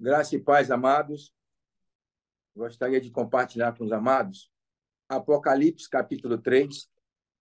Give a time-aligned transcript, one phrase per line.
[0.00, 1.34] Graça e paz, amados.
[2.54, 4.48] Gostaria de compartilhar com os amados
[5.08, 6.88] Apocalipse, capítulo 3,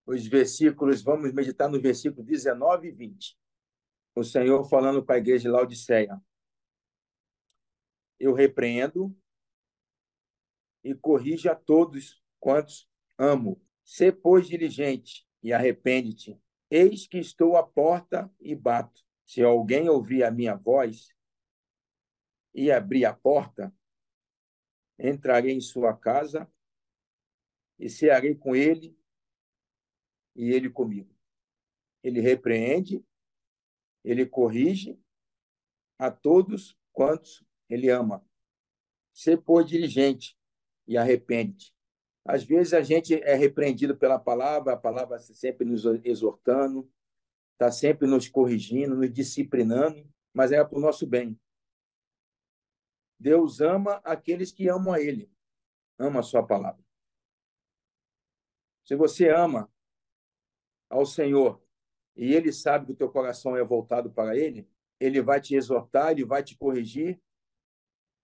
[0.07, 3.37] os versículos, vamos meditar no versículo 19 e 20.
[4.15, 6.19] O Senhor falando com a igreja de Laodiceia.
[8.19, 9.15] Eu repreendo
[10.83, 12.89] e corrija a todos quantos
[13.19, 13.61] amo.
[13.83, 16.41] Sê, pois, diligente e arrepende-te.
[16.71, 19.05] Eis que estou à porta e bato.
[19.27, 21.15] Se alguém ouvir a minha voz
[22.57, 23.71] e abrir a porta,
[24.97, 26.51] entrarei em sua casa
[27.77, 28.97] e cearei com ele
[30.35, 31.15] e ele comigo.
[32.03, 33.05] Ele repreende,
[34.03, 34.99] ele corrige
[35.99, 38.27] a todos quantos ele ama.
[39.13, 40.35] Ser por diligente
[40.87, 41.71] e arrepende.
[42.25, 46.91] Às vezes a gente é repreendido pela palavra, a palavra sempre nos exortando,
[47.53, 51.39] está sempre nos corrigindo, nos disciplinando, mas é para o nosso bem.
[53.19, 55.31] Deus ama aqueles que amam a Ele,
[55.97, 56.83] ama a Sua palavra.
[58.83, 59.71] Se você ama
[60.89, 61.61] ao Senhor
[62.15, 64.69] e Ele sabe que o teu coração é voltado para Ele,
[64.99, 67.21] Ele vai te exortar, Ele vai te corrigir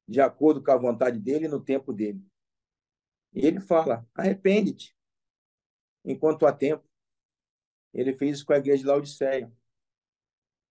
[0.07, 2.25] de acordo com a vontade dEle no tempo dEle.
[3.33, 4.95] E Ele fala: arrepende-te
[6.05, 6.87] enquanto há tempo.
[7.93, 9.51] Ele fez isso com a igreja de Laodiceia.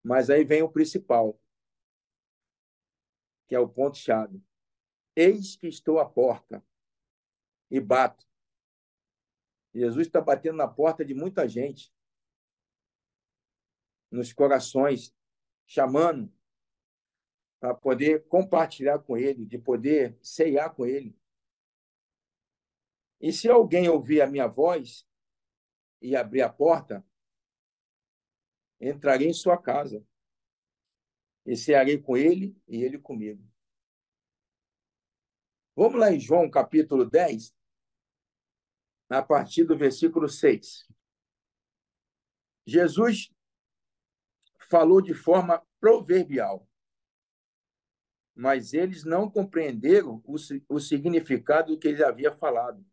[0.02, 1.40] Mas aí vem o principal
[3.52, 4.42] que é o ponto-chave.
[5.14, 6.64] Eis que estou à porta
[7.70, 8.26] e bato.
[9.74, 11.94] Jesus está batendo na porta de muita gente,
[14.10, 15.14] nos corações,
[15.66, 16.32] chamando
[17.60, 21.14] para poder compartilhar com Ele, de poder ceiar com Ele.
[23.20, 25.06] E se alguém ouvir a minha voz
[26.00, 27.06] e abrir a porta,
[28.80, 30.02] entrarei em sua casa
[31.44, 33.42] e cearei com ele e ele comigo.
[35.74, 37.54] Vamos lá em João capítulo 10,
[39.08, 40.86] a partir do versículo 6.
[42.66, 43.32] Jesus
[44.70, 46.68] falou de forma proverbial,
[48.34, 50.36] mas eles não compreenderam o,
[50.68, 52.84] o significado do que ele havia falado.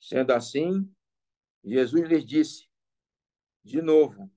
[0.00, 0.90] Sendo assim,
[1.64, 2.68] Jesus lhes disse,
[3.64, 4.30] de novo,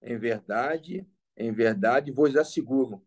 [0.00, 1.06] em verdade,
[1.36, 3.04] em verdade vos asseguro,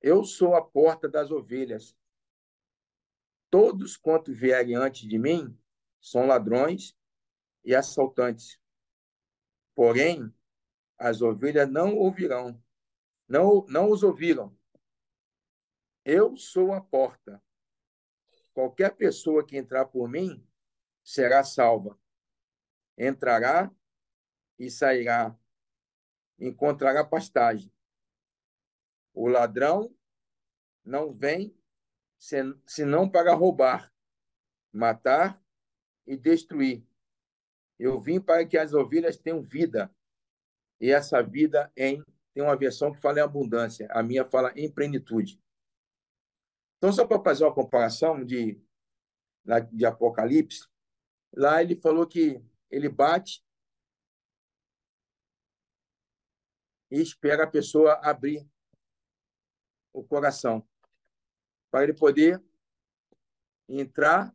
[0.00, 1.96] eu sou a porta das ovelhas.
[3.50, 5.58] Todos quanto vierem antes de mim
[6.00, 6.96] são ladrões
[7.64, 8.60] e assaltantes.
[9.74, 10.32] Porém,
[10.98, 12.62] as ovelhas não ouvirão,
[13.28, 14.56] não, não os ouviram.
[16.04, 17.42] Eu sou a porta.
[18.54, 20.46] Qualquer pessoa que entrar por mim
[21.02, 21.98] será salva.
[22.96, 23.70] Entrará
[24.58, 25.36] e sairá
[26.38, 27.72] encontrará pastagem.
[29.14, 29.94] O ladrão
[30.84, 31.56] não vem
[32.66, 33.92] senão para roubar,
[34.72, 35.42] matar
[36.06, 36.86] e destruir.
[37.78, 39.94] Eu vim para que as ovelhas tenham vida.
[40.80, 42.02] E essa vida em
[42.36, 45.42] tem uma versão que fala em abundância, a minha fala em plenitude.
[46.76, 48.62] Então, só para fazer uma comparação de,
[49.72, 50.68] de Apocalipse,
[51.34, 53.42] lá ele falou que ele bate
[56.90, 58.48] e espera a pessoa abrir
[59.92, 60.66] o coração
[61.70, 62.42] para ele poder
[63.68, 64.34] entrar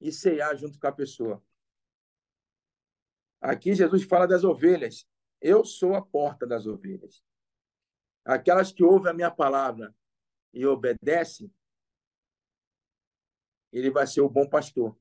[0.00, 1.42] e ceiar junto com a pessoa.
[3.40, 5.06] Aqui Jesus fala das ovelhas.
[5.40, 7.24] Eu sou a porta das ovelhas.
[8.24, 9.94] Aquelas que ouvem a minha palavra
[10.54, 11.52] e obedecem,
[13.72, 14.96] ele vai ser o bom pastor.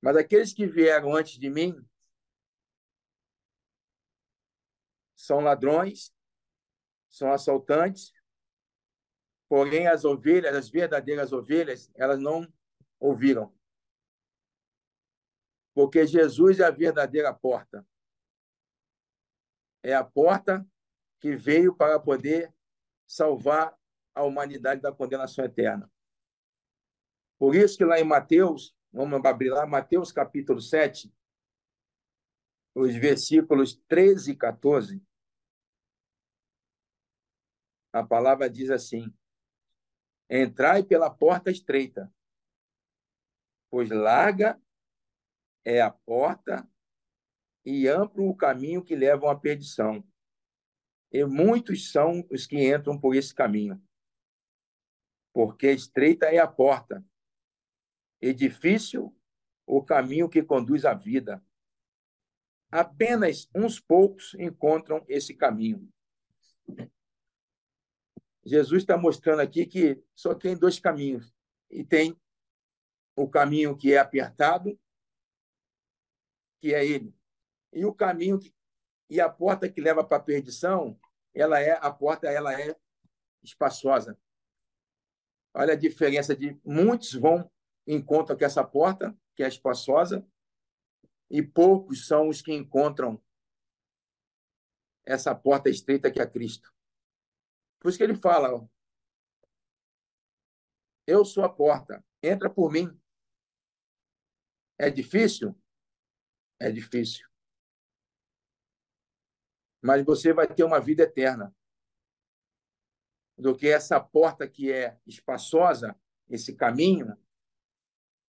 [0.00, 1.86] Mas aqueles que vieram antes de mim,
[5.18, 6.14] são ladrões,
[7.10, 8.12] são assaltantes,
[9.48, 12.46] porém as ovelhas, as verdadeiras ovelhas, elas não
[13.00, 13.52] ouviram.
[15.74, 17.84] Porque Jesus é a verdadeira porta.
[19.82, 20.64] É a porta
[21.20, 22.54] que veio para poder
[23.04, 23.76] salvar
[24.14, 25.90] a humanidade da condenação eterna.
[27.38, 31.12] Por isso que lá em Mateus, vamos abrir lá, Mateus capítulo 7,
[32.74, 35.07] os versículos 13 e 14,
[37.92, 39.12] a palavra diz assim:
[40.30, 42.12] Entrai pela porta estreita,
[43.70, 44.60] pois larga
[45.64, 46.68] é a porta
[47.64, 50.06] e amplo o caminho que levam à perdição.
[51.10, 53.82] E muitos são os que entram por esse caminho.
[55.32, 57.04] Porque estreita é a porta,
[58.20, 59.14] e difícil
[59.66, 61.44] o caminho que conduz à vida.
[62.70, 65.88] Apenas uns poucos encontram esse caminho.
[68.44, 71.34] Jesus está mostrando aqui que só tem dois caminhos.
[71.70, 72.18] E tem
[73.16, 74.78] o caminho que é apertado,
[76.60, 77.14] que é ele.
[77.72, 78.54] E o caminho que,
[79.10, 80.98] e a porta que leva para a perdição,
[81.34, 82.76] ela é a porta, ela é
[83.42, 84.18] espaçosa.
[85.54, 87.50] Olha a diferença de muitos vão
[87.88, 90.26] encontram que essa porta, que é espaçosa,
[91.30, 93.20] e poucos são os que encontram
[95.06, 96.72] essa porta estreita que é Cristo.
[97.80, 98.68] Por isso que ele fala:
[101.06, 103.00] Eu sou a porta, entra por mim.
[104.78, 105.60] É difícil?
[106.60, 107.28] É difícil.
[109.82, 111.54] Mas você vai ter uma vida eterna.
[113.36, 115.96] Do que essa porta que é espaçosa,
[116.28, 117.16] esse caminho,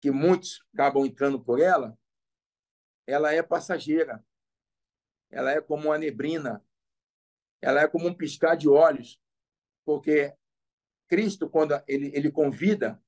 [0.02, 1.98] que muitos acabam entrando por ela,
[3.06, 4.26] ela é passageira.
[5.30, 6.66] Ela é como uma neblina.
[7.62, 9.20] Ela é como um piscar de olhos
[9.86, 10.36] porque
[11.08, 13.02] Cristo, quando ele, ele convida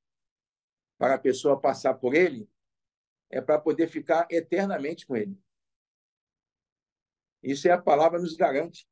[0.98, 2.50] para a pessoa passar por ele,
[3.30, 5.38] é para poder ficar eternamente com ele.
[7.44, 8.88] Isso é a palavra nos garante.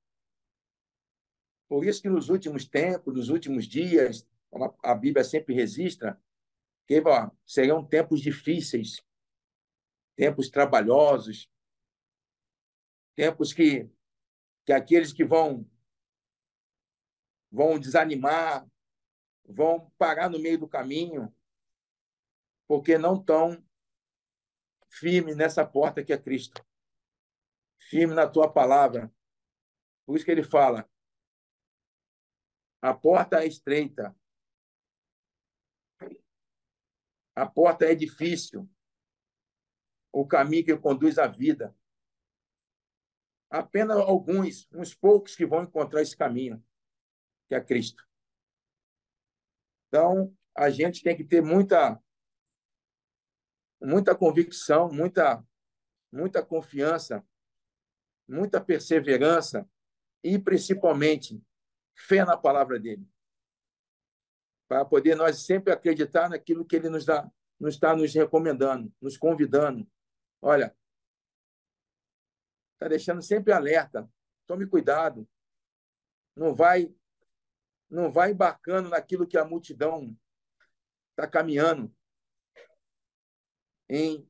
[1.67, 4.27] Por isso que nos últimos tempos, nos últimos dias,
[4.83, 6.21] a Bíblia sempre registra
[6.88, 9.03] que ó, serão tempos difíceis,
[10.15, 11.49] tempos trabalhosos,
[13.15, 13.89] tempos que,
[14.65, 15.67] que aqueles que vão
[17.55, 18.69] vão desanimar,
[19.45, 21.33] vão parar no meio do caminho,
[22.67, 23.65] porque não estão
[24.89, 26.65] firmes nessa porta que é Cristo.
[27.89, 29.09] Firme na tua palavra.
[30.05, 30.89] Por isso que ele fala:
[32.81, 34.13] a porta é estreita,
[37.33, 38.69] a porta é difícil,
[40.11, 41.73] o caminho que conduz à vida.
[43.49, 46.61] Apenas alguns, uns poucos que vão encontrar esse caminho
[47.47, 48.06] que é Cristo.
[49.88, 52.01] Então, a gente tem que ter muita
[53.81, 55.45] muita convicção, muita
[56.12, 57.25] muita confiança,
[58.27, 59.69] muita perseverança
[60.24, 61.42] e principalmente
[61.94, 63.07] fé na palavra dele.
[64.68, 69.18] Para poder nós sempre acreditar naquilo que ele nos dá, nos está nos recomendando, nos
[69.18, 69.88] convidando.
[70.41, 70.75] Olha,
[72.74, 74.09] está deixando sempre alerta.
[74.48, 75.27] Tome cuidado.
[76.36, 76.94] Não vai
[77.89, 80.15] não vai embarcando naquilo que a multidão
[81.11, 81.93] está caminhando
[83.89, 84.29] em,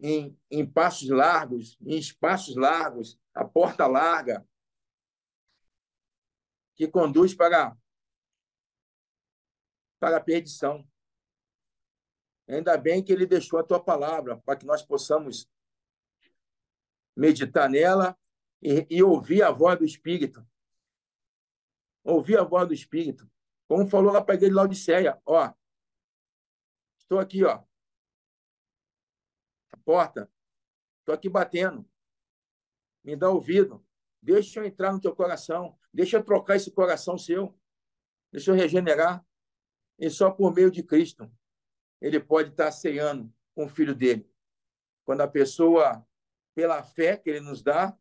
[0.00, 4.46] em, em passos largos, em espaços largos, a porta larga,
[6.74, 7.76] que conduz para,
[9.98, 10.86] para a perdição.
[12.48, 15.50] Ainda bem que ele deixou a tua palavra, para que nós possamos
[17.16, 18.16] meditar nela
[18.62, 20.46] e, e ouvir a voz do Espírito
[22.06, 23.30] ouvir a voz do Espírito.
[23.68, 25.52] Como falou lá para a igreja de Laodiceia, ó,
[26.98, 27.64] estou aqui, ó,
[29.72, 30.30] a porta,
[31.00, 31.88] estou aqui batendo,
[33.02, 33.84] me dá ouvido,
[34.22, 37.58] deixa eu entrar no teu coração, deixa eu trocar esse coração seu,
[38.32, 39.26] deixa eu regenerar,
[39.98, 41.30] e só por meio de Cristo
[42.00, 44.30] ele pode estar ceando com o filho dele.
[45.04, 46.06] Quando a pessoa,
[46.54, 47.98] pela fé que ele nos dá,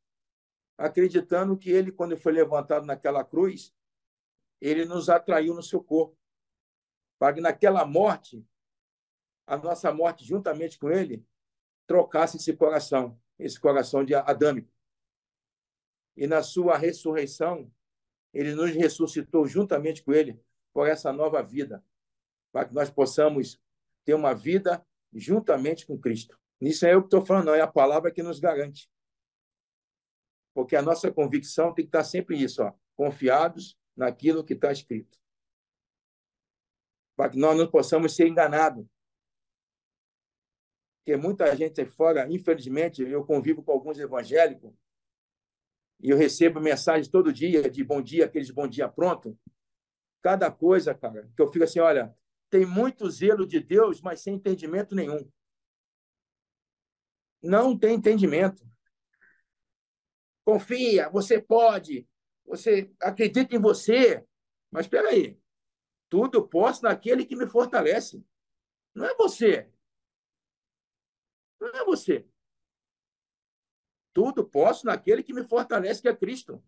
[0.77, 3.74] acreditando que ele, quando foi levantado naquela cruz,
[4.65, 6.17] ele nos atraiu no seu corpo.
[7.19, 8.45] Para que naquela morte,
[9.45, 11.25] a nossa morte, juntamente com ele,
[11.85, 14.73] trocasse esse coração, esse coração de adâmico.
[16.17, 17.71] E na sua ressurreição,
[18.33, 20.41] ele nos ressuscitou juntamente com ele
[20.73, 21.83] por essa nova vida,
[22.51, 23.61] para que nós possamos
[24.03, 26.39] ter uma vida juntamente com Cristo.
[26.59, 28.89] Isso é eu que estou falando, não, é a palavra que nos garante.
[30.53, 35.17] Porque a nossa convicção tem que estar sempre isso, ó, confiados naquilo que está escrito.
[37.15, 38.85] Para que nós não possamos ser enganados.
[40.97, 44.73] Porque muita gente aí fora, infelizmente, eu convivo com alguns evangélicos
[45.99, 49.37] e eu recebo mensagens todo dia de bom dia, aqueles bom dia pronto.
[50.21, 52.15] Cada coisa, cara, que eu fico assim, olha,
[52.49, 55.29] tem muito zelo de Deus, mas sem entendimento nenhum.
[57.41, 58.65] Não tem entendimento.
[60.43, 62.07] Confia, você pode,
[62.45, 64.25] você acredita em você,
[64.71, 65.39] mas espera aí.
[66.09, 68.23] Tudo posso naquele que me fortalece.
[68.93, 69.69] Não é você.
[71.59, 72.27] Não é você.
[74.13, 76.63] Tudo posso naquele que me fortalece, que é Cristo.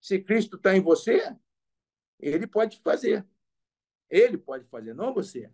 [0.00, 1.34] Se Cristo está em você,
[2.18, 3.26] ele pode fazer.
[4.10, 5.50] Ele pode fazer, não você.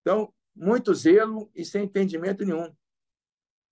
[0.00, 2.74] Então, muito zelo e sem entendimento nenhum.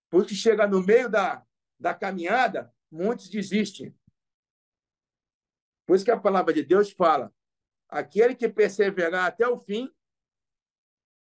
[0.09, 1.45] Porque chega no meio da,
[1.79, 3.97] da caminhada, muitos desistem.
[5.85, 7.33] Por isso que a palavra de Deus fala:
[7.87, 9.93] aquele que perseverar até o fim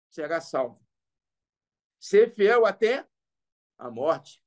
[0.08, 0.84] será salvo.
[1.98, 3.08] Ser fiel até
[3.78, 4.42] a morte.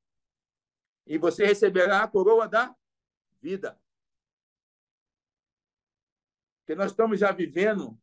[1.06, 2.76] E você receberá a coroa da
[3.42, 3.80] vida.
[6.60, 8.00] Porque nós estamos já vivendo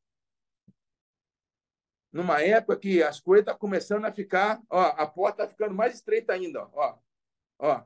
[2.10, 5.94] numa época que as coisas estão começando a ficar, ó, a porta está ficando mais
[5.94, 6.98] estreita ainda, ó,
[7.58, 7.84] ó,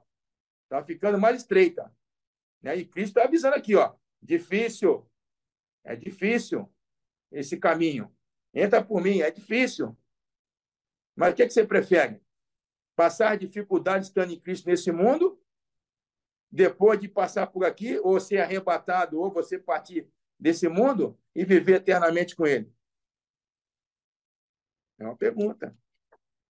[0.69, 1.91] está ficando mais estreita,
[2.63, 2.77] né?
[2.77, 5.11] E Cristo está avisando aqui, ó, difícil,
[5.83, 6.71] é difícil
[7.33, 8.15] esse caminho.
[8.53, 9.97] Entra por mim, é difícil.
[11.17, 12.23] Mas o que, é que você prefere?
[12.95, 15.41] Passar dificuldades estando em Cristo nesse mundo,
[16.51, 21.77] depois de passar por aqui, ou ser arrebatado, ou você partir desse mundo e viver
[21.77, 22.73] eternamente com Ele?
[24.99, 25.77] É uma pergunta.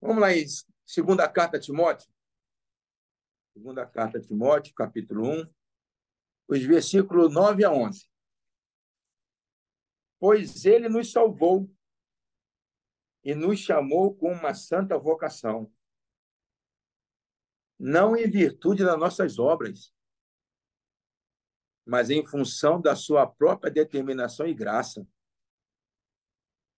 [0.01, 0.45] Vamos lá em
[0.85, 2.11] segunda carta a Timóteo.
[3.59, 5.55] Segunda carta a Timóteo, capítulo 1,
[6.47, 8.09] os versículos 9 a 11.
[10.21, 11.69] Pois ele nos salvou
[13.25, 15.75] e nos chamou com uma santa vocação,
[17.77, 19.93] não em virtude das nossas obras,
[21.85, 25.05] mas em função da sua própria determinação e graça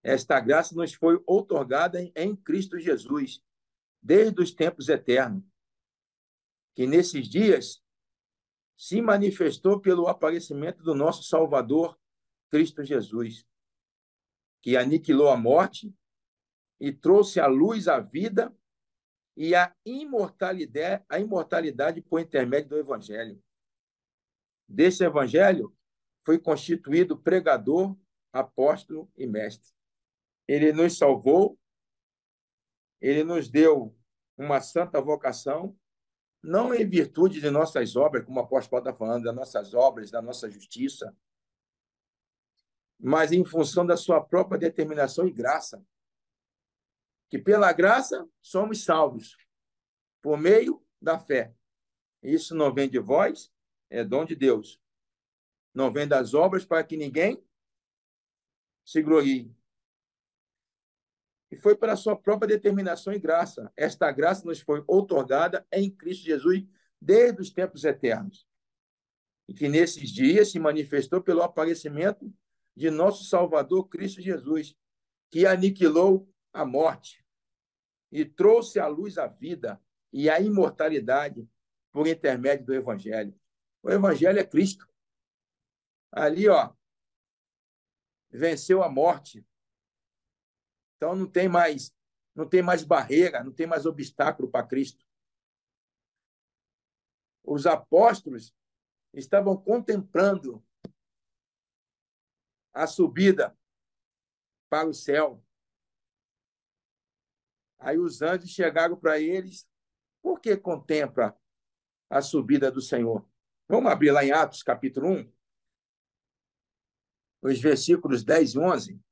[0.03, 3.45] esta graça nos foi outorgada em Cristo Jesus,
[4.03, 5.50] desde os tempos eternos,
[6.81, 7.85] que nesses dias
[8.75, 12.01] se manifestou pelo aparecimento do nosso Salvador,
[12.49, 13.47] Cristo Jesus,
[14.63, 15.95] que aniquilou a morte
[16.81, 18.57] e trouxe à luz a vida
[19.37, 23.45] e a imortalidade, a imortalidade por intermédio do Evangelho.
[24.67, 25.77] Desse Evangelho
[26.25, 27.95] foi constituído pregador,
[28.33, 29.71] apóstolo e mestre.
[30.49, 31.61] Ele nos salvou,
[33.03, 33.95] ele nos deu
[34.35, 35.79] uma santa vocação,
[36.43, 40.23] não em virtude de nossas obras, como o apóstolo está falando, das nossas obras, da
[40.23, 41.15] nossa justiça,
[42.99, 45.85] mas em função da sua própria determinação e graça.
[47.29, 49.37] Que pela graça somos salvos,
[50.21, 51.55] por meio da fé.
[52.23, 53.53] Isso não vem de vós,
[53.89, 54.81] é dom de Deus.
[55.73, 57.43] Não vem das obras para que ninguém
[58.85, 59.55] se glorie
[61.51, 63.73] e foi pela sua própria determinação e graça.
[63.77, 66.65] Esta graça nos foi outorgada em Cristo Jesus
[67.01, 68.47] desde os tempos eternos.
[69.49, 72.33] E que nesses dias se manifestou pelo aparecimento
[72.77, 74.77] de nosso Salvador Cristo Jesus,
[75.29, 77.25] que aniquilou a morte
[78.13, 79.81] e trouxe à luz a vida
[80.13, 81.49] e a imortalidade
[81.93, 83.35] por intermédio do Evangelho.
[83.83, 84.89] O Evangelho é Cristo.
[86.13, 86.73] Ali, ó,
[88.31, 89.45] venceu a morte,
[91.01, 91.97] então não tem mais,
[92.35, 95.03] não tem mais barreira, não tem mais obstáculo para Cristo.
[97.43, 98.55] Os apóstolos
[99.15, 100.63] estavam contemplando
[102.75, 103.59] a subida
[104.69, 105.43] para o céu.
[107.79, 109.67] Aí os anjos chegaram para eles,
[110.21, 111.35] por que contempla
[112.11, 113.27] a subida do Senhor?
[113.67, 115.33] Vamos abrir lá em Atos, capítulo 1,
[117.41, 119.10] os versículos 10 e 11.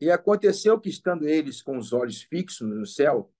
[0.00, 3.32] E aconteceu que, estando eles com os olhos fixos no céu,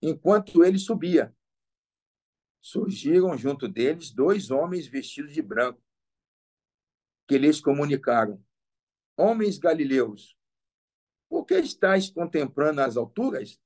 [0.00, 1.34] enquanto ele subia,
[2.60, 5.82] surgiram junto deles dois homens vestidos de branco,
[7.26, 8.42] que lhes comunicaram:
[9.16, 10.36] Homens galileus,
[11.28, 13.60] por que estáis contemplando as alturas?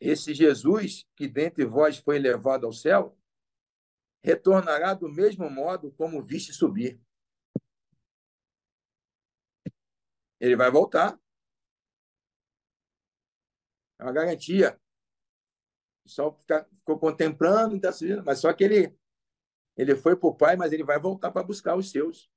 [0.00, 3.18] Esse Jesus, que dentre vós foi levado ao céu,
[4.22, 7.00] retornará do mesmo modo como viste subir.
[10.40, 11.18] Ele vai voltar.
[13.98, 14.78] É uma garantia.
[16.06, 17.90] Só ficou contemplando, tá
[18.24, 18.96] mas só que ele,
[19.76, 22.30] ele foi para o Pai, mas ele vai voltar para buscar os seus.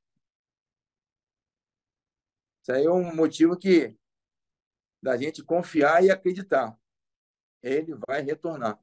[2.62, 3.98] Isso aí é um motivo que
[5.02, 6.78] da gente confiar e acreditar.
[7.62, 8.80] Ele vai retornar.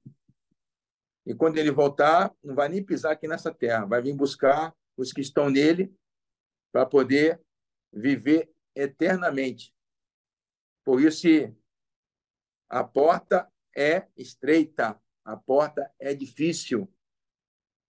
[1.25, 5.13] E quando ele voltar, não vai nem pisar aqui nessa terra, vai vir buscar os
[5.13, 5.95] que estão nele
[6.73, 7.43] para poder
[7.93, 9.75] viver eternamente.
[10.85, 11.27] Por isso,
[12.69, 16.93] a porta é estreita, a porta é difícil,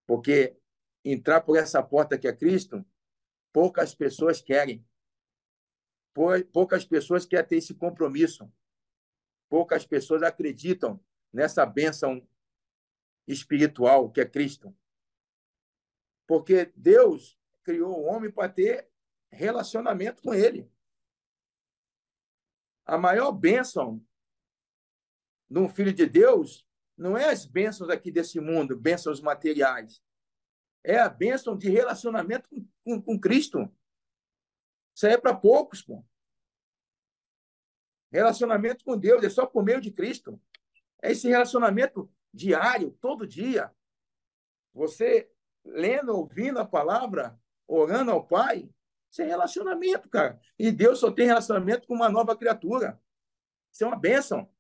[0.07, 0.57] porque
[1.05, 2.87] entrar por essa porta que é Cristo,
[3.53, 4.87] poucas pessoas querem.
[6.53, 8.51] Poucas pessoas querem ter esse compromisso.
[9.51, 12.27] Poucas pessoas acreditam nessa bênção
[13.27, 14.75] espiritual que é Cristo.
[16.27, 18.91] Porque Deus criou o homem para ter
[19.31, 20.71] relacionamento com ele
[22.87, 24.01] a maior bênção
[25.51, 26.67] de um filho de Deus
[26.97, 30.03] não é as bênçãos aqui desse mundo, bênçãos materiais.
[30.85, 33.69] é a bênção de relacionamento com, com, com Cristo.
[34.95, 36.05] Isso aí é para poucos, pô.
[38.13, 40.41] Relacionamento com Deus é só por meio de Cristo.
[41.03, 43.75] É esse relacionamento diário, todo dia.
[44.73, 45.29] Você
[45.65, 48.71] lendo, ouvindo a palavra, orando ao Pai,
[49.11, 50.41] isso é relacionamento, cara.
[50.59, 53.01] E Deus só tem relacionamento com uma nova criatura.
[53.73, 54.51] Isso é uma bênção.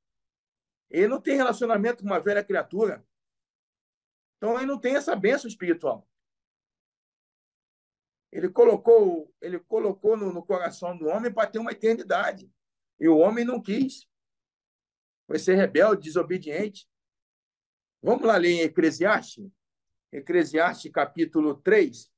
[0.91, 3.05] Ele não tem relacionamento com uma velha criatura.
[4.37, 6.09] Então ele não tem essa bênção espiritual.
[8.31, 12.51] Ele colocou, ele colocou no, no coração do homem para ter uma eternidade.
[13.01, 14.07] E o homem não quis.
[15.27, 16.89] Foi ser rebelde, desobediente.
[18.03, 19.51] Vamos lá ler em Eclesiastes?
[20.13, 22.11] Eclesiastes capítulo 3.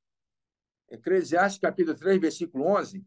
[0.89, 3.05] Eclesiastes capítulo 3, versículo 11.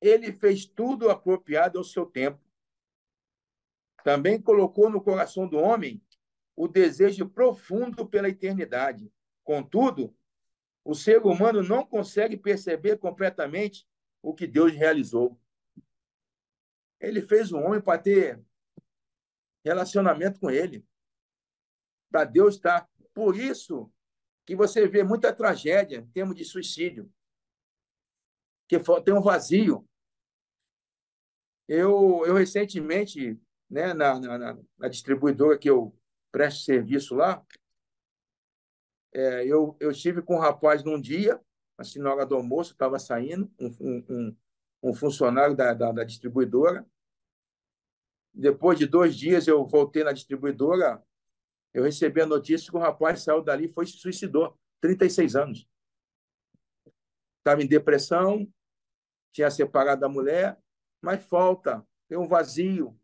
[0.00, 2.40] Ele fez tudo apropriado ao seu tempo.
[4.04, 6.02] Também colocou no coração do homem
[6.56, 9.10] o desejo profundo pela eternidade.
[9.42, 10.14] Contudo,
[10.84, 13.88] o ser humano não consegue perceber completamente
[14.20, 15.38] o que Deus realizou.
[17.00, 18.40] Ele fez o homem para ter
[19.64, 20.84] relacionamento com ele,
[22.10, 22.88] para Deus estar.
[23.14, 23.92] Por isso
[24.44, 27.10] que você vê muita tragédia em termos de suicídio,
[28.68, 29.86] que tem um vazio.
[31.68, 35.96] Eu, eu recentemente, né, na, na, na distribuidora que eu
[36.30, 37.44] presto serviço lá,
[39.14, 41.40] é, eu, eu estive com um rapaz num dia,
[41.76, 44.36] assim, na hora do almoço, estava saindo, um, um,
[44.82, 46.86] um funcionário da, da, da distribuidora,
[48.34, 51.02] depois de dois dias, eu voltei na distribuidora,
[51.72, 55.68] eu recebi a notícia que o rapaz saiu dali e foi se suicidou, 36 anos.
[57.38, 58.46] Estava em depressão,
[59.32, 60.60] tinha separado da mulher,
[61.00, 62.98] mas falta, tem um vazio.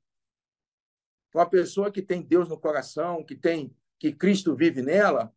[1.35, 5.35] Uma pessoa que tem Deus no coração, que tem que Cristo vive nela,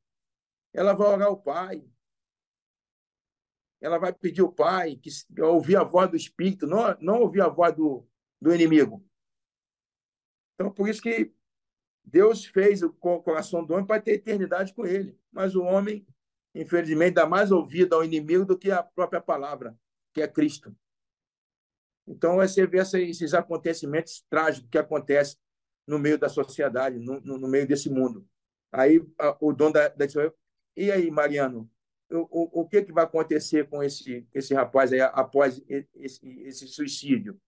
[0.74, 1.84] ela vai orar ao Pai.
[3.82, 5.10] Ela vai pedir ao Pai que
[5.42, 8.08] ouvir a voz do Espírito, não, não ouvir a voz do,
[8.40, 9.04] do inimigo.
[10.54, 11.34] Então, por isso que
[12.04, 15.18] Deus fez o coração do homem para ter eternidade com ele.
[15.32, 16.06] Mas o homem,
[16.54, 19.78] infelizmente, dá mais ouvido ao inimigo do que à própria palavra,
[20.14, 20.76] que é Cristo.
[22.08, 25.38] Então, você vê esses acontecimentos trágicos que acontecem
[25.88, 28.28] no meio da sociedade, no, no meio desse mundo.
[28.72, 29.00] Aí
[29.40, 30.06] o dono da, da
[30.76, 31.70] e aí, Mariano,
[32.10, 36.68] o, o, o que, que vai acontecer com esse, esse rapaz aí após esse, esse
[36.68, 37.40] suicídio?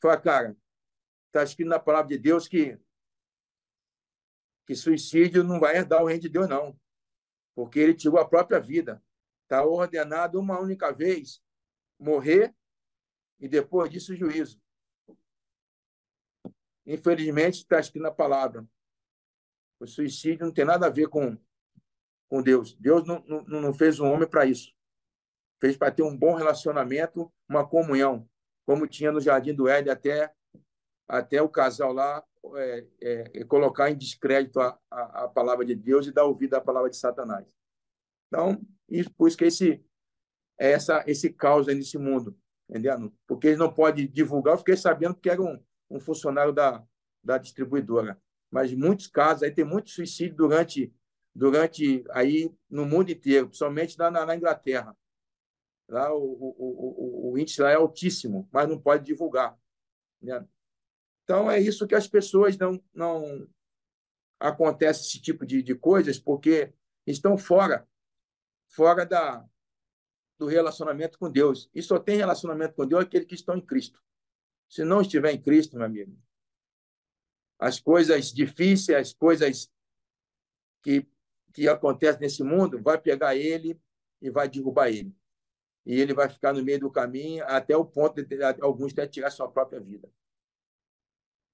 [0.00, 0.56] Fala, cara,
[1.30, 2.76] Está escrito na palavra de Deus que,
[4.70, 6.78] que suicídio não vai herdar o reino de Deus, não.
[7.56, 9.02] Porque ele tirou a própria vida.
[9.42, 11.42] Está ordenado uma única vez
[11.98, 12.54] morrer
[13.40, 14.62] e depois disso o juízo.
[16.86, 18.64] Infelizmente, está escrito na palavra.
[19.80, 21.36] O suicídio não tem nada a ver com,
[22.28, 22.76] com Deus.
[22.76, 24.72] Deus não, não, não fez um homem para isso.
[25.58, 28.30] Fez para ter um bom relacionamento, uma comunhão,
[28.64, 30.32] como tinha no Jardim do Éden até
[31.10, 32.24] até o casal lá
[32.56, 36.60] é, é, colocar em descrédito a, a, a, palavra de Deus e dar ouvido à
[36.60, 37.52] palavra de Satanás.
[38.28, 39.84] Então, isso, por isso que esse,
[40.58, 43.12] é essa, esse caos aí nesse mundo, entendeu?
[43.26, 46.82] Porque eles não podem divulgar, eu fiquei sabendo que era um, um funcionário da,
[47.22, 48.20] da distribuidora.
[48.48, 50.94] Mas muitos casos, aí tem muito suicídio durante,
[51.34, 54.96] durante aí no mundo inteiro, principalmente na, na, na Inglaterra.
[55.88, 59.58] Lá o, o, o, o, índice lá é altíssimo, mas não pode divulgar.
[60.22, 60.46] Né?
[61.30, 62.82] Então, é isso que as pessoas não.
[62.92, 63.48] não
[64.40, 66.74] acontece esse tipo de, de coisas porque
[67.06, 67.88] estão fora
[68.66, 69.48] fora da,
[70.36, 71.70] do relacionamento com Deus.
[71.72, 74.02] E só tem relacionamento com Deus aquele que estão em Cristo.
[74.68, 76.18] Se não estiver em Cristo, meu amigo,
[77.60, 79.70] as coisas difíceis, as coisas
[80.82, 81.06] que,
[81.54, 83.80] que acontecem nesse mundo, vai pegar ele
[84.20, 85.14] e vai derrubar ele.
[85.86, 89.30] E ele vai ficar no meio do caminho até o ponto de alguns até tirar
[89.30, 90.10] sua própria vida.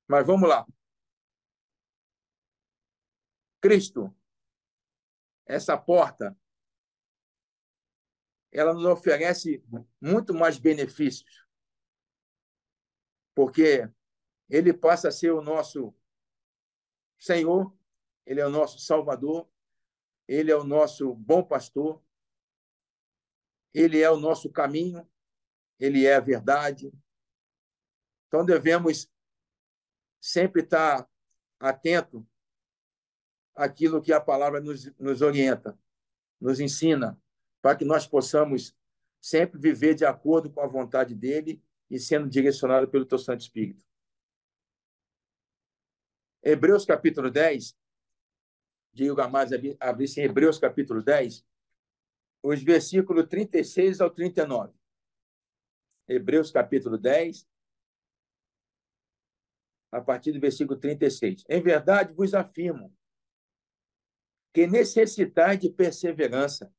[0.08, 0.66] Mas vamos lá.
[3.60, 4.14] Cristo,
[5.44, 6.38] essa porta,
[8.52, 9.64] ela nos oferece
[10.00, 11.46] muito mais benefícios,
[13.34, 13.90] porque
[14.48, 15.94] ele passa a ser o nosso
[17.18, 17.76] Senhor,
[18.24, 19.50] ele é o nosso Salvador,
[20.28, 22.02] ele é o nosso bom pastor,
[23.74, 25.08] ele é o nosso caminho,
[25.78, 26.92] ele é a verdade.
[28.26, 29.10] Então devemos
[30.20, 31.08] sempre estar
[31.58, 32.26] atento
[33.54, 35.78] àquilo que a palavra nos, nos orienta,
[36.40, 37.20] nos ensina,
[37.62, 38.76] para que nós possamos
[39.20, 43.84] sempre viver de acordo com a vontade dele e sendo direcionado pelo teu Santo Espírito.
[46.42, 47.76] Hebreus capítulo 10
[48.96, 51.44] Diego Amados abrisse em Hebreus capítulo 10,
[52.42, 54.72] os versículos 36 ao 39.
[56.08, 57.46] Hebreus capítulo 10,
[59.90, 61.44] a partir do versículo 36.
[61.48, 62.94] Em verdade vos afirmo
[64.52, 66.74] que necessitais de perseverança,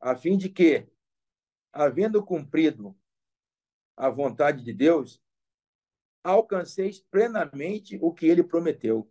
[0.00, 0.88] a fim de que,
[1.72, 2.98] havendo cumprido
[3.96, 5.22] a vontade de Deus,
[6.24, 9.08] alcanceis plenamente o que ele prometeu.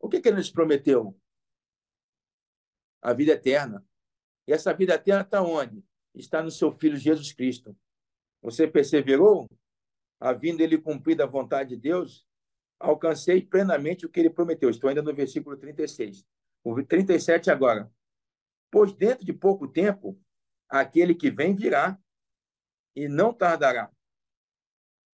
[0.00, 1.16] O que, que ele nos prometeu?
[3.00, 3.86] A vida eterna.
[4.46, 5.84] E essa vida eterna está onde?
[6.12, 7.76] Está no seu Filho Jesus Cristo.
[8.42, 9.48] Você perseverou?
[10.24, 12.24] Havendo ele cumprido a vontade de Deus,
[12.78, 14.70] alcancei plenamente o que ele prometeu.
[14.70, 16.24] Estou ainda no versículo 36.
[16.62, 17.92] O 37 agora.
[18.70, 20.16] Pois dentro de pouco tempo,
[20.68, 21.98] aquele que vem virá
[22.94, 23.90] e não tardará.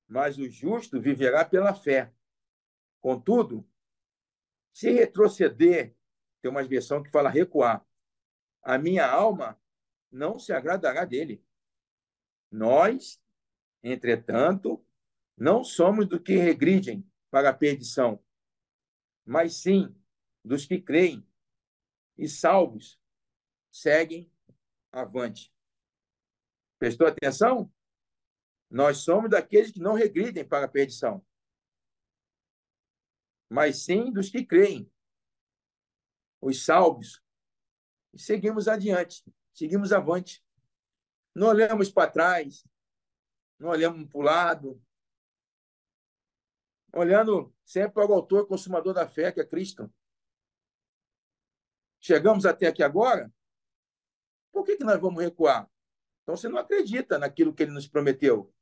[0.06, 2.12] Mas o justo viverá pela fé.
[3.00, 3.66] Contudo,
[4.74, 5.96] se retroceder,
[6.42, 7.82] tem uma versão que fala recuar,
[8.62, 9.58] a minha alma
[10.12, 11.42] não se agradará dele.
[12.50, 13.18] Nós,
[13.82, 14.84] entretanto,
[15.38, 18.22] não somos do que regridem para a perdição,
[19.24, 19.94] mas sim
[20.44, 21.26] dos que creem
[22.16, 23.00] e salvos
[23.70, 24.32] seguem
[24.90, 25.54] avante.
[26.78, 27.72] Prestou atenção?
[28.70, 31.24] Nós somos daqueles que não regridem para a perdição,
[33.48, 34.90] mas sim dos que creem,
[36.40, 37.22] os salvos.
[38.12, 39.24] E seguimos adiante,
[39.54, 40.44] seguimos avante.
[41.34, 42.66] Não olhamos para trás,
[43.58, 44.82] não olhamos para o lado,
[46.92, 49.92] olhando sempre para o autor consumador da fé, que é Cristo.
[52.00, 53.32] Chegamos até aqui agora,
[54.52, 55.68] por que, que nós vamos recuar?
[56.22, 58.52] Então você não acredita naquilo que ele nos prometeu.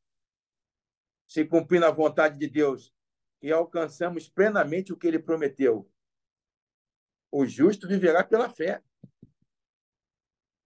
[1.26, 2.94] Se cumprir na vontade de Deus
[3.42, 5.90] e alcançamos plenamente o que ele prometeu.
[7.30, 8.82] O justo viverá pela fé.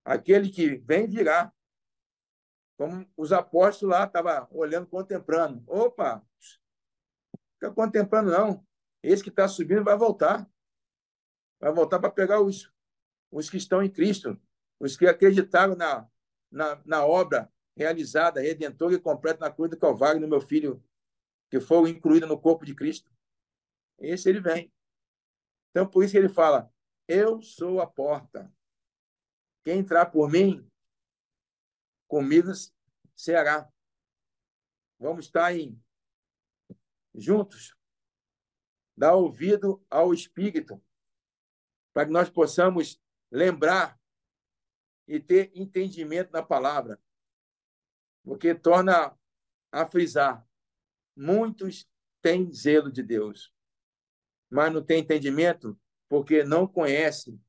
[0.05, 1.53] Aquele que vem virá.
[2.77, 5.63] Como os apóstolos lá estavam olhando, contemplando.
[5.67, 6.25] Opa!
[7.61, 8.67] Fica contemplando, não.
[9.03, 10.51] Esse que está subindo vai voltar.
[11.61, 12.73] Vai voltar para pegar os,
[13.31, 14.41] os que estão em Cristo,
[14.81, 16.09] os que acreditaram na,
[16.51, 20.83] na, na obra realizada, redentora e completa na cruz do Calvário, no meu filho,
[21.51, 23.13] que foram incluídos no corpo de Cristo.
[23.99, 24.73] Esse ele vem.
[25.71, 26.73] Então, por isso que ele fala:
[27.07, 28.51] Eu sou a porta.
[29.63, 30.67] Quem entrar por mim,
[32.09, 32.51] comigo
[33.15, 33.71] será.
[34.99, 35.79] Vamos estar em,
[37.15, 37.77] juntos.
[38.97, 40.83] Dar ouvido ao Espírito,
[41.93, 43.99] para que nós possamos lembrar
[45.07, 47.01] e ter entendimento na palavra.
[48.23, 49.19] Porque torna
[49.73, 50.47] a frisar:
[51.17, 51.89] muitos
[52.21, 53.55] têm zelo de Deus,
[54.51, 57.43] mas não têm entendimento porque não conhecem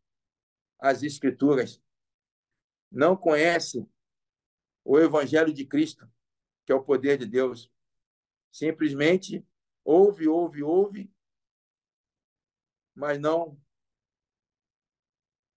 [0.80, 1.82] as Escrituras,
[2.92, 3.92] não conhecem
[4.84, 6.12] o Evangelho de Cristo,
[6.66, 7.72] que é o poder de Deus.
[8.52, 9.46] Simplesmente
[9.84, 11.14] ouve, ouve, ouve,
[12.96, 13.60] mas não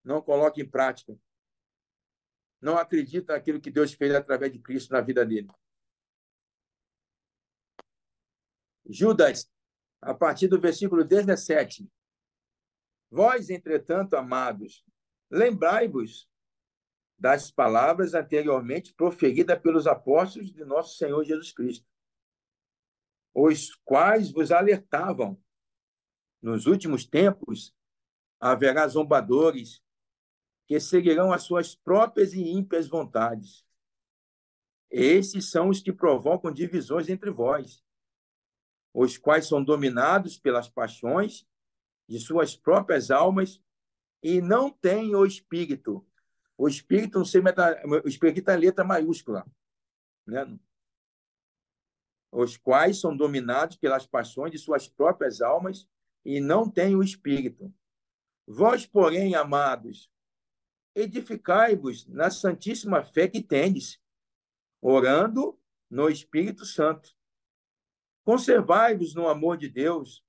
[0.02, 1.18] não coloca em prática
[2.64, 5.48] não acredita naquilo que Deus fez através de Cristo na vida dele.
[8.86, 9.50] Judas,
[10.00, 11.86] a partir do versículo 17.
[13.10, 14.82] Vós, entretanto, amados,
[15.30, 16.26] lembrai-vos
[17.18, 21.86] das palavras anteriormente proferidas pelos apóstolos de nosso Senhor Jesus Cristo,
[23.34, 25.38] os quais vos alertavam.
[26.40, 27.74] Nos últimos tempos
[28.38, 29.82] haverá zombadores,
[30.66, 33.66] que seguirão as suas próprias e ímpias vontades.
[34.90, 37.84] Esses são os que provocam divisões entre vós,
[38.94, 41.46] os quais são dominados pelas paixões
[42.08, 43.60] de suas próprias almas
[44.22, 46.06] e não têm o espírito.
[46.56, 47.42] O espírito não sei,
[48.04, 49.44] o espírito é letra maiúscula,
[50.26, 50.58] né?
[52.36, 55.86] Os quais são dominados pelas paixões de suas próprias almas
[56.24, 57.72] e não têm o espírito.
[58.44, 60.10] Vós, porém, amados,
[60.96, 64.00] edificai-vos na santíssima fé que tendes,
[64.82, 65.56] orando
[65.88, 67.14] no Espírito Santo.
[68.24, 70.24] Conservai-vos no amor de Deus,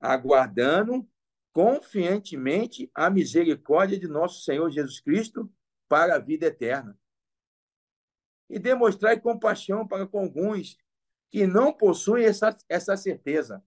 [0.00, 1.06] aguardando
[1.52, 5.52] confiantemente a misericórdia de nosso Senhor Jesus Cristo
[5.86, 6.98] para a vida eterna.
[8.48, 10.78] E demonstrai compaixão para com alguns
[11.30, 13.64] que não possuem essa, essa certeza.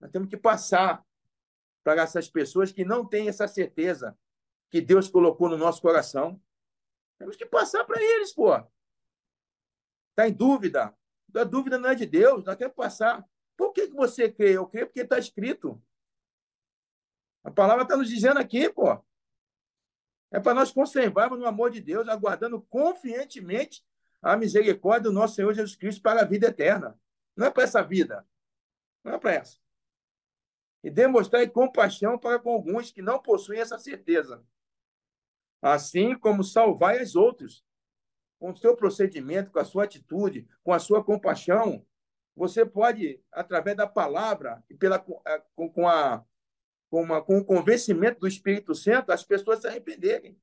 [0.00, 1.04] Nós temos que passar
[1.82, 4.16] para essas pessoas que não têm essa certeza
[4.70, 6.40] que Deus colocou no nosso coração.
[7.18, 8.54] Temos que passar para eles, pô.
[10.10, 10.96] Está em dúvida?
[11.34, 13.26] A dúvida não é de Deus, nós temos que passar.
[13.56, 14.56] Por que, que você crê?
[14.56, 15.82] Eu creio porque está escrito.
[17.42, 19.02] A palavra está nos dizendo aqui, pô.
[20.30, 23.84] É para nós conservarmos no amor de Deus, aguardando confiantemente
[24.22, 26.98] a misericórdia do nosso Senhor Jesus Cristo para a vida eterna.
[27.36, 28.26] Não é para essa vida.
[29.04, 29.58] Não é para essa.
[30.82, 34.44] E demonstrar compaixão para com alguns que não possuem essa certeza.
[35.62, 37.64] Assim como salvar os outros.
[38.38, 41.84] Com o seu procedimento, com a sua atitude, com a sua compaixão,
[42.36, 45.20] você pode, através da palavra e pela, com,
[45.70, 46.24] com a
[46.90, 50.38] com, uma, com o convencimento do Espírito Santo, as pessoas se arrependerem.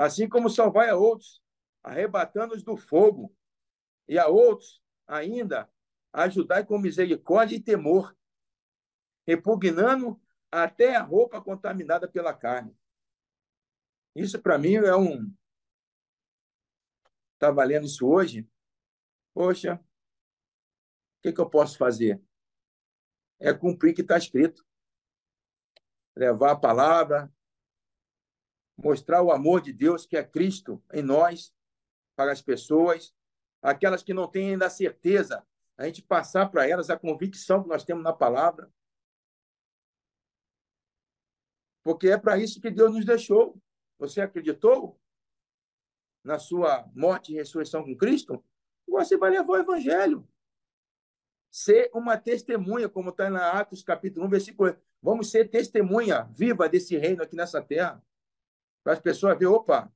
[0.00, 1.42] Assim como salvar a outros,
[1.82, 3.34] arrebatando-os do fogo,
[4.08, 5.70] e a outros ainda
[6.12, 8.16] ajudar com misericórdia e temor,
[9.26, 12.76] repugnando até a roupa contaminada pela carne.
[14.14, 15.32] Isso para mim é um.
[17.34, 18.48] Estava lendo isso hoje.
[19.34, 22.20] Poxa, o que, que eu posso fazer?
[23.40, 24.64] é cumprir o que está escrito.
[26.14, 27.32] Levar a palavra,
[28.82, 31.54] mostrar o amor de Deus, que é Cristo em nós,
[32.16, 33.14] para as pessoas,
[33.62, 37.68] aquelas que não têm ainda a certeza, a gente passar para elas a convicção que
[37.68, 38.70] nós temos na palavra.
[41.82, 43.58] Porque é para isso que Deus nos deixou.
[43.98, 45.00] Você acreditou
[46.22, 48.44] na sua morte e ressurreição com Cristo?
[48.86, 50.28] Você vai levar o evangelho
[51.50, 54.80] ser uma testemunha, como está na Atos capítulo 1, versículo 8.
[55.02, 58.02] Vamos ser testemunha viva desse reino aqui nessa terra.
[58.82, 59.92] Para as pessoas verem, opa,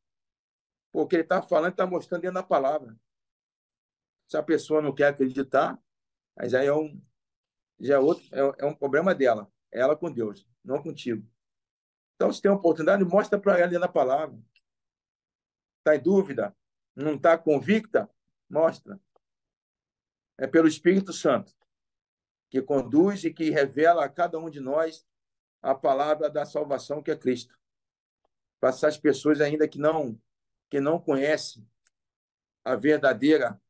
[0.92, 2.96] o que ele está falando está mostrando dentro da palavra.
[4.28, 5.78] Se a pessoa não quer acreditar,
[6.36, 7.00] mas aí é um,
[7.80, 9.50] já é, outro, é, é um problema dela.
[9.72, 11.28] É ela com Deus, não contigo.
[12.14, 14.38] Então, se tem uma oportunidade, mostra para ela dentro da palavra.
[15.78, 16.56] Está em dúvida?
[16.94, 18.08] Não está convicta?
[18.48, 19.00] Mostra
[20.38, 21.52] é pelo Espírito Santo,
[22.50, 25.06] que conduz e que revela a cada um de nós
[25.62, 27.58] a palavra da salvação que é Cristo.
[28.64, 30.18] Para essas pessoas ainda que não
[30.70, 31.68] que não conhecem
[32.64, 33.60] a verdadeira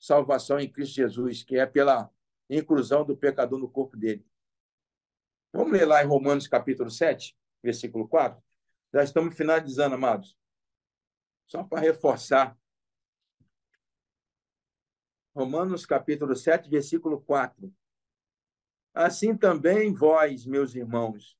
[0.00, 2.10] salvação em Cristo Jesus, que é pela
[2.50, 4.26] inclusão do pecador no corpo dele.
[5.52, 8.42] Vamos ler lá em Romanos capítulo 7, versículo 4.
[8.92, 10.36] Já estamos finalizando, amados.
[11.46, 12.58] Só para reforçar
[15.32, 17.72] Romanos capítulo 7, versículo 4.
[18.92, 21.38] Assim também vós, meus irmãos,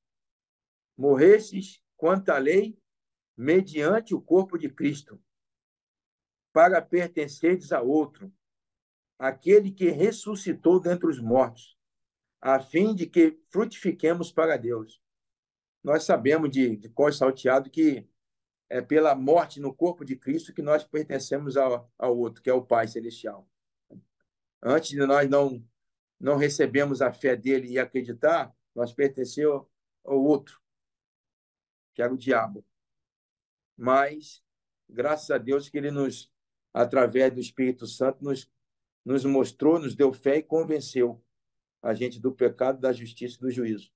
[0.97, 2.79] morrestes quanto à lei,
[3.35, 5.19] mediante o corpo de Cristo,
[6.53, 8.31] para pertencerdes a outro,
[9.19, 11.79] aquele que ressuscitou dentre os mortos,
[12.43, 15.03] a fim de que frutifiquemos para Deus.
[15.83, 18.07] Nós sabemos de, de cor salteado que
[18.69, 22.53] é pela morte no corpo de Cristo que nós pertencemos ao, ao outro, que é
[22.53, 23.49] o Pai Celestial.
[24.63, 25.67] Antes de nós não
[26.21, 29.67] não recebemos a fé dele e acreditar, nós pertencemos
[30.05, 30.63] ao outro,
[31.95, 32.65] que era o diabo.
[33.77, 34.43] Mas,
[34.89, 36.33] graças a Deus que ele nos,
[36.73, 38.51] através do Espírito Santo, nos,
[39.05, 41.23] nos mostrou, nos deu fé e convenceu
[41.83, 43.93] a gente do pecado, da justiça e do juízo,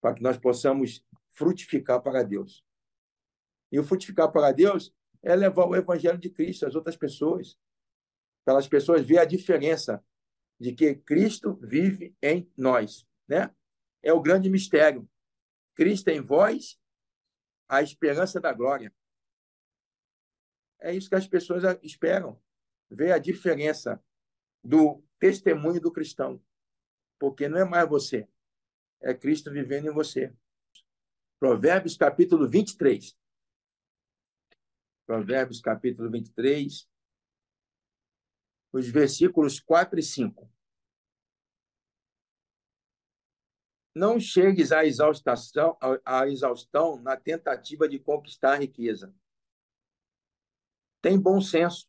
[0.00, 2.64] para que nós possamos frutificar para Deus.
[3.72, 7.58] E o frutificar para Deus é levar o evangelho de Cristo às outras pessoas
[8.44, 10.04] para as pessoas verem a diferença
[10.60, 13.50] de que Cristo vive em nós, né?
[14.02, 15.08] É o grande mistério.
[15.74, 16.78] Cristo em vós,
[17.68, 18.92] a esperança da glória.
[20.80, 22.40] É isso que as pessoas esperam,
[22.90, 24.02] ver a diferença
[24.62, 26.42] do testemunho do cristão.
[27.18, 28.28] Porque não é mais você,
[29.00, 30.34] é Cristo vivendo em você.
[31.38, 33.16] Provérbios capítulo 23.
[35.06, 36.88] Provérbios capítulo 23,
[38.72, 40.50] os versículos 4 e 5.
[43.94, 49.14] Não chegues à exaustão, à exaustão na tentativa de conquistar a riqueza.
[51.00, 51.88] Tem bom senso.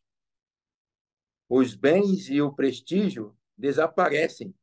[1.48, 4.54] Os bens e o prestígio desaparecem,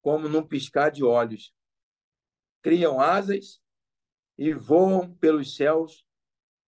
[0.00, 1.54] como num piscar de olhos.
[2.60, 3.60] Criam asas
[4.38, 6.06] e voam pelos céus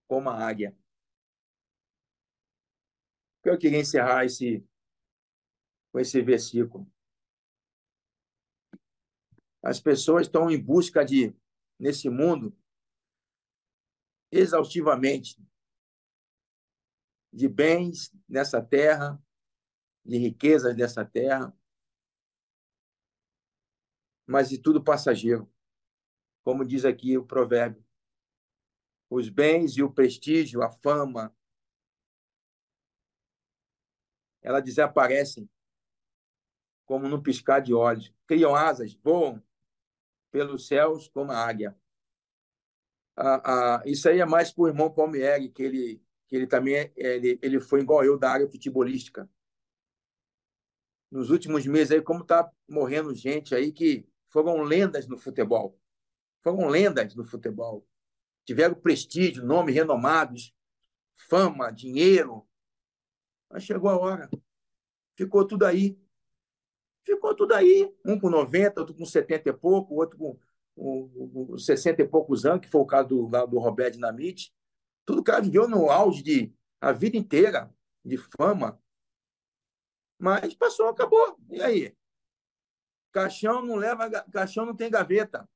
[0.09, 0.77] como a águia
[3.49, 4.65] eu queria encerrar esse,
[5.93, 6.91] com esse versículo.
[9.65, 11.35] As pessoas estão em busca de,
[11.81, 12.55] nesse mundo,
[14.31, 15.43] exaustivamente,
[17.33, 19.19] de bens nessa terra,
[20.05, 21.57] de riquezas dessa terra,
[24.27, 25.51] mas de tudo passageiro.
[26.45, 27.83] Como diz aqui o provérbio.
[29.09, 31.35] Os bens e o prestígio, a fama,
[34.43, 35.49] elas desaparecem.
[36.85, 38.13] como num piscar de olhos.
[38.27, 39.43] Criam asas, voam
[40.35, 41.77] pelos céus como a águia.
[43.17, 46.75] Ah, ah, isso aí é mais para o irmão Palmieri, que ele, que ele também
[46.75, 49.31] é, ele, ele foi igual eu da área futebolística.
[51.09, 55.79] Nos últimos meses aí, como está morrendo gente aí que foram lendas no futebol.
[56.43, 57.87] Foram lendas no futebol.
[58.45, 60.53] Tiveram prestígio, nome renomados,
[61.29, 62.45] fama, dinheiro.
[63.49, 64.29] Mas chegou a hora.
[65.17, 65.97] Ficou tudo aí.
[67.05, 67.93] Ficou tudo aí.
[68.05, 70.39] Um com 90, outro com 70 e pouco, outro com,
[70.75, 74.53] com, com 60 e poucos anos, que foi o caso do, do Roberto Dinamite.
[75.05, 77.73] Tudo o cara viveu no auge de a vida inteira
[78.05, 78.81] de fama.
[80.19, 81.39] Mas passou, acabou.
[81.51, 81.97] E aí?
[83.13, 85.49] Caixão não leva, caixão não tem gaveta.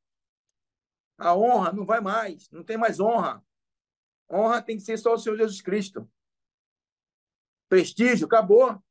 [1.16, 3.44] A honra não vai mais, não tem mais honra.
[4.30, 6.08] Honra tem que ser só o Senhor Jesus Cristo.
[7.68, 8.82] Prestígio, acabou.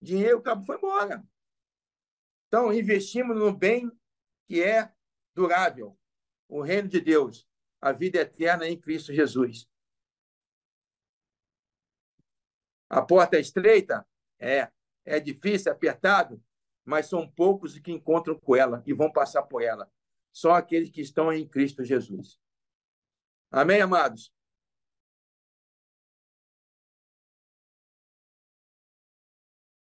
[0.00, 1.24] Dinheiro, acabou, foi embora.
[2.48, 3.90] Então, investimos no bem
[4.46, 4.92] que é
[5.34, 5.98] durável,
[6.48, 7.46] o reino de Deus,
[7.80, 9.68] a vida eterna em Cristo Jesus.
[12.88, 14.06] A porta é estreita?
[14.38, 14.70] É.
[15.04, 16.42] É difícil, é apertado,
[16.84, 19.90] mas são poucos que encontram com ela e vão passar por ela.
[20.32, 22.38] Só aqueles que estão em Cristo Jesus.
[23.50, 24.32] Amém, amados?